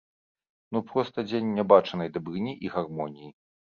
Ну 0.77 0.81
проста 0.93 1.27
дзень 1.29 1.53
нябачанай 1.61 2.13
дабрыні 2.19 2.61
і 2.67 2.77
гармоніі. 2.77 3.35